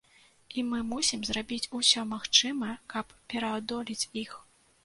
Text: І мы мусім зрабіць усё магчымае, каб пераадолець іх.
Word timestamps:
І 0.59 0.63
мы 0.69 0.79
мусім 0.93 1.19
зрабіць 1.29 1.71
усё 1.79 2.05
магчымае, 2.15 2.73
каб 2.95 3.15
пераадолець 3.35 4.09
іх. 4.25 4.31